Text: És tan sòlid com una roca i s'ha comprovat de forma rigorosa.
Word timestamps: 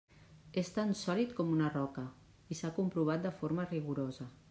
És 0.61 0.71
tan 0.77 0.93
sòlid 1.01 1.35
com 1.41 1.53
una 1.57 1.69
roca 1.75 2.07
i 2.55 2.61
s'ha 2.61 2.75
comprovat 2.81 3.25
de 3.31 3.37
forma 3.43 3.71
rigorosa. 3.77 4.33